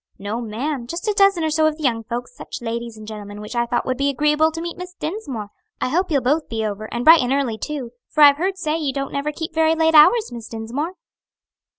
[0.17, 3.39] "No, ma'am, just a dozen or so of the young folks; such ladies and gentlemen
[3.39, 5.51] which I thought would be agreeable to meet Miss Dinsmore.
[5.79, 8.77] I hope you'll both be over and bright and early too; for I've heard say
[8.79, 10.95] you don't never keep very late hours, Miss Dinsmore."